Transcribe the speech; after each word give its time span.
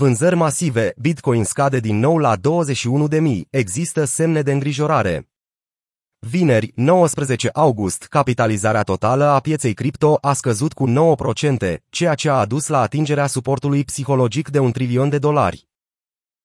Vânzări 0.00 0.34
masive, 0.34 0.94
Bitcoin 0.96 1.44
scade 1.44 1.78
din 1.78 1.98
nou 1.98 2.18
la 2.18 2.36
21.000, 2.36 2.40
există 3.50 4.04
semne 4.04 4.42
de 4.42 4.52
îngrijorare. 4.52 5.28
Vineri, 6.18 6.72
19 6.74 7.50
august, 7.52 8.02
capitalizarea 8.02 8.82
totală 8.82 9.24
a 9.24 9.40
pieței 9.40 9.74
cripto 9.74 10.18
a 10.20 10.32
scăzut 10.32 10.72
cu 10.72 10.88
9%, 10.88 11.76
ceea 11.90 12.14
ce 12.14 12.28
a 12.28 12.34
adus 12.34 12.66
la 12.66 12.80
atingerea 12.80 13.26
suportului 13.26 13.84
psihologic 13.84 14.48
de 14.48 14.58
un 14.58 14.72
trilion 14.72 15.08
de 15.08 15.18
dolari. 15.18 15.68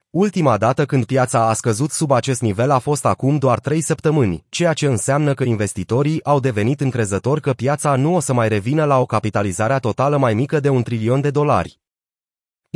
Ultima 0.10 0.58
dată 0.58 0.86
când 0.86 1.06
piața 1.06 1.48
a 1.48 1.54
scăzut 1.54 1.92
sub 1.92 2.12
acest 2.12 2.42
nivel 2.42 2.72
a 2.72 2.80
fost 2.80 3.06
acum 3.06 3.38
doar 3.38 3.60
3 3.60 3.82
săptămâni, 3.82 4.46
ceea 4.50 4.74
ce 4.74 4.86
înseamnă 4.86 5.34
că 5.34 5.44
investitorii 5.44 6.24
au 6.24 6.40
devenit 6.40 6.82
încrezători 6.82 7.42
că 7.42 7.54
piața 7.54 7.96
nu 7.96 8.16
o 8.16 8.20
să 8.20 8.34
mai 8.34 8.48
revină 8.48 8.84
la 8.84 9.00
o 9.00 9.06
capitalizare 9.06 9.80
totală 9.80 10.18
mai 10.18 10.34
mică 10.34 10.60
de 10.60 10.70
un 10.70 10.84
trilion 10.84 11.22
de 11.22 11.30
dolari. 11.30 11.84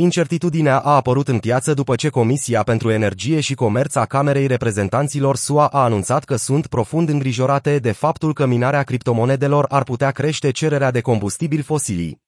Incertitudinea 0.00 0.78
a 0.78 0.94
apărut 0.94 1.28
în 1.28 1.38
piață 1.38 1.74
după 1.74 1.94
ce 1.96 2.08
Comisia 2.08 2.62
pentru 2.62 2.90
Energie 2.90 3.40
și 3.40 3.54
Comerț 3.54 3.94
a 3.94 4.04
Camerei 4.04 4.46
Reprezentanților 4.46 5.36
SUA 5.36 5.66
a 5.66 5.82
anunțat 5.82 6.24
că 6.24 6.36
sunt 6.36 6.66
profund 6.66 7.08
îngrijorate 7.08 7.78
de 7.78 7.92
faptul 7.92 8.34
că 8.34 8.46
minarea 8.46 8.82
criptomonedelor 8.82 9.66
ar 9.68 9.82
putea 9.82 10.10
crește 10.10 10.50
cererea 10.50 10.90
de 10.90 11.00
combustibili 11.00 11.62
fosili. 11.62 12.20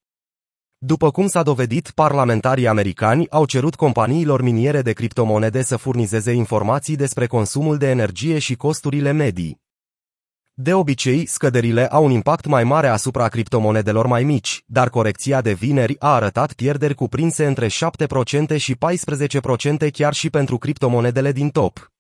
După 0.78 1.10
cum 1.10 1.26
s-a 1.26 1.42
dovedit, 1.42 1.90
parlamentarii 1.90 2.68
americani 2.68 3.30
au 3.30 3.46
cerut 3.46 3.74
companiilor 3.74 4.42
miniere 4.42 4.82
de 4.82 4.92
criptomonede 4.92 5.62
să 5.62 5.76
furnizeze 5.76 6.32
informații 6.32 6.96
despre 6.96 7.26
consumul 7.26 7.76
de 7.76 7.90
energie 7.90 8.38
și 8.38 8.54
costurile 8.54 9.10
medii. 9.10 9.60
De 10.54 10.74
obicei, 10.74 11.26
scăderile 11.26 11.86
au 11.88 12.04
un 12.04 12.10
impact 12.10 12.46
mai 12.46 12.64
mare 12.64 12.88
asupra 12.88 13.28
criptomonedelor 13.28 14.06
mai 14.06 14.24
mici, 14.24 14.64
dar 14.66 14.90
corecția 14.90 15.40
de 15.40 15.52
vineri 15.52 15.96
a 15.98 16.14
arătat 16.14 16.52
pierderi 16.52 16.94
cuprinse 16.94 17.46
între 17.46 17.66
7% 17.66 17.70
și 18.56 18.76
14% 19.86 19.90
chiar 19.92 20.12
și 20.12 20.30
pentru 20.30 20.58
criptomonedele 20.58 21.32
din 21.32 21.50
top. 21.50 21.90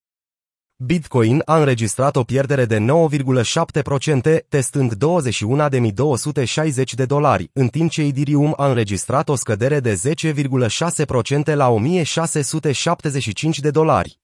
Bitcoin 0.76 1.42
a 1.44 1.58
înregistrat 1.58 2.16
o 2.16 2.22
pierdere 2.22 2.64
de 2.64 2.78
9,7%, 2.78 4.46
testând 4.48 4.94
21.260 4.94 6.92
de 6.94 7.04
dolari, 7.04 7.50
în 7.52 7.68
timp 7.68 7.90
ce 7.90 8.02
Ethereum 8.02 8.54
a 8.56 8.68
înregistrat 8.68 9.28
o 9.28 9.34
scădere 9.34 9.80
de 9.80 10.00
10,6% 10.26 11.54
la 11.54 11.74
1.675 11.74 13.58
de 13.60 13.70
dolari. 13.70 14.21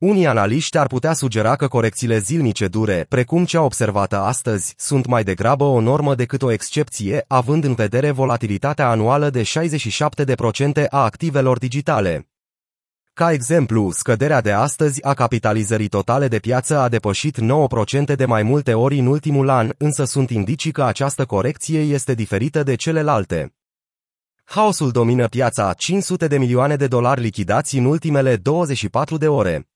Unii 0.00 0.26
analiști 0.26 0.78
ar 0.78 0.86
putea 0.86 1.12
sugera 1.12 1.56
că 1.56 1.68
corecțiile 1.68 2.18
zilnice 2.18 2.68
dure, 2.68 3.06
precum 3.08 3.44
cea 3.44 3.62
observată 3.62 4.18
astăzi, 4.18 4.74
sunt 4.76 5.06
mai 5.06 5.24
degrabă 5.24 5.64
o 5.64 5.80
normă 5.80 6.14
decât 6.14 6.42
o 6.42 6.50
excepție, 6.50 7.24
având 7.28 7.64
în 7.64 7.74
vedere 7.74 8.10
volatilitatea 8.10 8.88
anuală 8.88 9.30
de 9.30 9.42
67% 9.42 10.86
a 10.88 11.02
activelor 11.02 11.58
digitale. 11.58 12.28
Ca 13.12 13.32
exemplu, 13.32 13.90
scăderea 13.90 14.40
de 14.40 14.52
astăzi 14.52 15.04
a 15.04 15.14
capitalizării 15.14 15.88
totale 15.88 16.28
de 16.28 16.38
piață 16.38 16.78
a 16.78 16.88
depășit 16.88 17.38
9% 18.12 18.16
de 18.16 18.24
mai 18.24 18.42
multe 18.42 18.74
ori 18.74 18.98
în 18.98 19.06
ultimul 19.06 19.48
an, 19.48 19.70
însă 19.78 20.04
sunt 20.04 20.30
indicii 20.30 20.72
că 20.72 20.84
această 20.84 21.24
corecție 21.24 21.80
este 21.80 22.14
diferită 22.14 22.62
de 22.62 22.74
celelalte. 22.74 23.54
Haosul 24.44 24.90
domină 24.90 25.28
piața, 25.28 25.72
500 25.72 26.26
de 26.26 26.38
milioane 26.38 26.76
de 26.76 26.86
dolari 26.86 27.20
lichidați 27.20 27.76
în 27.76 27.84
ultimele 27.84 28.36
24 28.36 29.16
de 29.16 29.28
ore. 29.28 29.69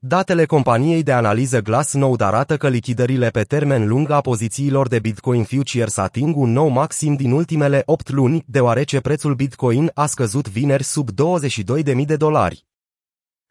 Datele 0.00 0.44
companiei 0.44 1.02
de 1.02 1.12
analiză 1.12 1.60
Glassnode 1.60 2.24
arată 2.24 2.56
că 2.56 2.68
lichidările 2.68 3.28
pe 3.28 3.42
termen 3.42 3.88
lung 3.88 4.10
a 4.10 4.20
pozițiilor 4.20 4.88
de 4.88 4.98
Bitcoin 4.98 5.44
Futures 5.44 5.96
ating 5.96 6.36
un 6.36 6.52
nou 6.52 6.68
maxim 6.68 7.14
din 7.14 7.30
ultimele 7.30 7.82
8 7.86 8.10
luni, 8.10 8.44
deoarece 8.46 9.00
prețul 9.00 9.34
Bitcoin 9.34 9.90
a 9.94 10.06
scăzut 10.06 10.48
vineri 10.48 10.82
sub 10.82 11.08
22.000 11.10 12.06
de 12.06 12.16
dolari. 12.16 12.66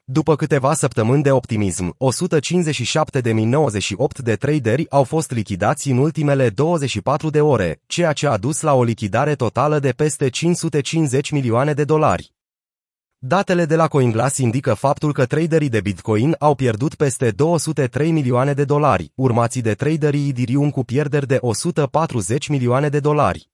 După 0.03 0.35
câteva 0.35 0.73
săptămâni 0.73 1.23
de 1.23 1.31
optimism, 1.31 1.95
157.098 1.97 1.99
de 4.23 4.35
traderi 4.35 4.89
au 4.89 5.03
fost 5.03 5.31
lichidați 5.31 5.89
în 5.89 5.97
ultimele 5.97 6.49
24 6.49 7.29
de 7.29 7.41
ore, 7.41 7.81
ceea 7.85 8.13
ce 8.13 8.27
a 8.27 8.37
dus 8.37 8.61
la 8.61 8.73
o 8.73 8.83
lichidare 8.83 9.35
totală 9.35 9.79
de 9.79 9.91
peste 9.91 10.29
550 10.29 11.31
milioane 11.31 11.73
de 11.73 11.83
dolari. 11.83 12.35
Datele 13.19 13.65
de 13.65 13.75
la 13.75 13.87
CoinGlass 13.87 14.37
indică 14.37 14.73
faptul 14.73 15.13
că 15.13 15.25
traderii 15.25 15.69
de 15.69 15.81
Bitcoin 15.81 16.35
au 16.39 16.55
pierdut 16.55 16.95
peste 16.95 17.31
203 17.31 18.11
milioane 18.11 18.53
de 18.53 18.63
dolari, 18.63 19.11
urmați 19.15 19.59
de 19.59 19.73
traderii 19.73 20.29
Ethereum 20.29 20.69
cu 20.69 20.83
pierderi 20.83 21.27
de 21.27 21.37
140 21.41 22.47
milioane 22.47 22.89
de 22.89 22.99
dolari. 22.99 23.49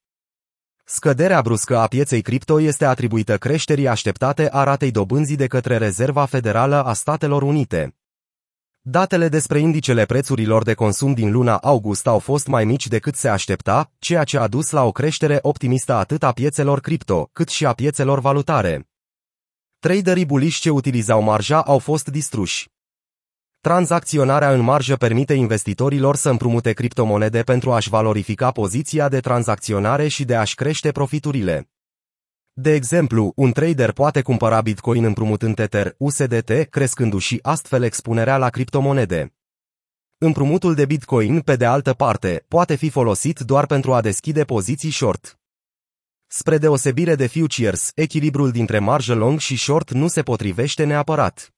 Scăderea 0.84 1.40
bruscă 1.40 1.78
a 1.78 1.86
pieței 1.86 2.22
cripto 2.22 2.60
este 2.60 2.84
atribuită 2.84 3.36
creșterii 3.36 3.88
așteptate 3.88 4.48
a 4.52 4.62
ratei 4.62 4.90
dobânzii 4.90 5.36
de 5.36 5.46
către 5.46 5.76
Rezerva 5.76 6.24
Federală 6.24 6.84
a 6.84 6.92
Statelor 6.92 7.42
Unite. 7.42 7.96
Datele 8.80 9.28
despre 9.28 9.58
indicele 9.58 10.04
prețurilor 10.04 10.62
de 10.62 10.74
consum 10.74 11.12
din 11.12 11.32
luna 11.32 11.56
august 11.56 12.06
au 12.06 12.18
fost 12.18 12.46
mai 12.46 12.64
mici 12.64 12.86
decât 12.86 13.14
se 13.14 13.28
aștepta, 13.28 13.90
ceea 13.98 14.24
ce 14.24 14.38
a 14.38 14.46
dus 14.46 14.70
la 14.70 14.84
o 14.84 14.92
creștere 14.92 15.38
optimistă 15.42 15.92
atât 15.94 16.22
a 16.22 16.32
piețelor 16.32 16.80
cripto, 16.80 17.28
cât 17.32 17.48
și 17.48 17.66
a 17.66 17.72
piețelor 17.72 18.20
valutare. 18.20 18.88
Traderii 19.84 20.26
buliși 20.26 20.60
ce 20.60 20.70
utilizau 20.70 21.22
marja 21.22 21.62
au 21.62 21.78
fost 21.78 22.08
distruși. 22.08 22.68
Tranzacționarea 23.60 24.52
în 24.52 24.60
marjă 24.60 24.96
permite 24.96 25.34
investitorilor 25.34 26.16
să 26.16 26.30
împrumute 26.30 26.72
criptomonede 26.72 27.42
pentru 27.42 27.72
a-și 27.72 27.88
valorifica 27.88 28.50
poziția 28.50 29.08
de 29.08 29.20
tranzacționare 29.20 30.08
și 30.08 30.24
de 30.24 30.36
a-și 30.36 30.54
crește 30.54 30.92
profiturile. 30.92 31.70
De 32.52 32.74
exemplu, 32.74 33.32
un 33.36 33.52
trader 33.52 33.92
poate 33.92 34.22
cumpăra 34.22 34.60
Bitcoin 34.60 35.04
împrumutând 35.04 35.54
Tether, 35.54 35.94
USDT, 35.98 36.50
crescându-și 36.70 37.38
astfel 37.42 37.82
expunerea 37.82 38.36
la 38.36 38.48
criptomonede. 38.48 39.34
Împrumutul 40.18 40.74
de 40.74 40.84
Bitcoin, 40.84 41.40
pe 41.40 41.56
de 41.56 41.64
altă 41.64 41.92
parte, 41.92 42.44
poate 42.48 42.74
fi 42.74 42.90
folosit 42.90 43.38
doar 43.38 43.66
pentru 43.66 43.92
a 43.92 44.00
deschide 44.00 44.44
poziții 44.44 44.90
short. 44.90 45.38
Spre 46.36 46.58
deosebire 46.58 47.14
de 47.14 47.26
futures, 47.26 47.90
echilibrul 47.94 48.50
dintre 48.50 48.78
marjă 48.78 49.14
long 49.14 49.38
și 49.38 49.56
short 49.56 49.90
nu 49.90 50.08
se 50.08 50.22
potrivește 50.22 50.84
neapărat. 50.84 51.54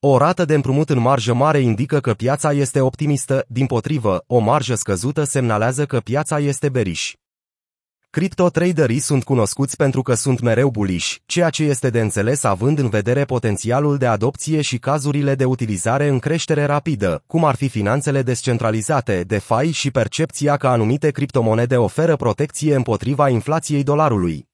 O 0.00 0.16
rată 0.16 0.44
de 0.44 0.54
împrumut 0.54 0.90
în 0.90 0.98
marjă 0.98 1.34
mare 1.34 1.58
indică 1.58 2.00
că 2.00 2.14
piața 2.14 2.52
este 2.52 2.80
optimistă, 2.80 3.44
din 3.48 3.66
potrivă, 3.66 4.24
o 4.26 4.38
marjă 4.38 4.74
scăzută 4.74 5.24
semnalează 5.24 5.86
că 5.86 6.00
piața 6.00 6.38
este 6.38 6.68
beriș. 6.68 7.14
Crypto 8.16 8.48
traderii 8.48 8.98
sunt 8.98 9.24
cunoscuți 9.24 9.76
pentru 9.76 10.02
că 10.02 10.14
sunt 10.14 10.40
mereu 10.40 10.70
buliși, 10.70 11.20
ceea 11.26 11.50
ce 11.50 11.62
este 11.62 11.90
de 11.90 12.00
înțeles 12.00 12.44
având 12.44 12.78
în 12.78 12.88
vedere 12.88 13.24
potențialul 13.24 13.96
de 13.96 14.06
adopție 14.06 14.60
și 14.60 14.78
cazurile 14.78 15.34
de 15.34 15.44
utilizare 15.44 16.08
în 16.08 16.18
creștere 16.18 16.64
rapidă, 16.64 17.22
cum 17.26 17.44
ar 17.44 17.54
fi 17.54 17.68
finanțele 17.68 18.22
descentralizate, 18.22 19.22
DeFi 19.26 19.70
și 19.70 19.90
percepția 19.90 20.56
că 20.56 20.68
anumite 20.68 21.10
criptomonede 21.10 21.76
oferă 21.76 22.16
protecție 22.16 22.74
împotriva 22.74 23.28
inflației 23.28 23.82
dolarului. 23.82 24.48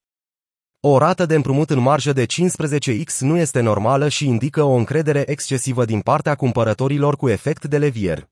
O 0.80 0.98
rată 0.98 1.26
de 1.26 1.34
împrumut 1.34 1.70
în 1.70 1.80
marjă 1.80 2.12
de 2.12 2.26
15x 2.26 3.18
nu 3.18 3.36
este 3.36 3.60
normală 3.60 4.08
și 4.08 4.26
indică 4.26 4.62
o 4.62 4.72
încredere 4.72 5.24
excesivă 5.26 5.84
din 5.84 6.00
partea 6.00 6.34
cumpărătorilor 6.34 7.16
cu 7.16 7.28
efect 7.28 7.64
de 7.64 7.78
levier. 7.78 8.31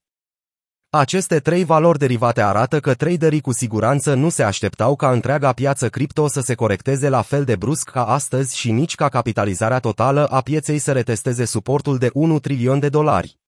Aceste 0.93 1.39
trei 1.39 1.63
valori 1.63 1.97
derivate 1.97 2.41
arată 2.41 2.79
că 2.79 2.93
traderii 2.93 3.41
cu 3.41 3.51
siguranță 3.51 4.13
nu 4.13 4.29
se 4.29 4.43
așteptau 4.43 4.95
ca 4.95 5.11
întreaga 5.11 5.51
piață 5.51 5.89
cripto 5.89 6.27
să 6.27 6.41
se 6.41 6.55
corecteze 6.55 7.09
la 7.09 7.21
fel 7.21 7.43
de 7.43 7.55
brusc 7.55 7.89
ca 7.89 8.05
astăzi 8.05 8.57
și 8.57 8.71
nici 8.71 8.95
ca 8.95 9.09
capitalizarea 9.09 9.79
totală 9.79 10.25
a 10.25 10.41
pieței 10.41 10.77
să 10.77 10.91
retesteze 10.91 11.45
suportul 11.45 11.97
de 11.97 12.09
1 12.13 12.39
trilion 12.39 12.79
de 12.79 12.89
dolari. 12.89 13.39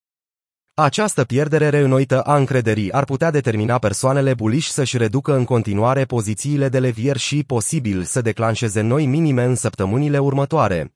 Această 0.74 1.24
pierdere 1.24 1.70
reînnoită 1.70 2.22
a 2.22 2.36
încrederii 2.36 2.92
ar 2.92 3.04
putea 3.04 3.32
determina 3.32 3.78
persoanele 3.78 4.34
buliși 4.34 4.72
să-și 4.72 4.98
reducă 4.98 5.36
în 5.36 5.46
continuare 5.46 6.06
pozițiile 6.06 6.70
de 6.70 6.80
levier 6.80 7.18
și, 7.18 7.44
posibil, 7.44 8.04
să 8.04 8.22
declanșeze 8.22 8.82
noi 8.82 9.06
minime 9.06 9.44
în 9.44 9.56
săptămânile 9.56 10.18
următoare. 10.18 10.94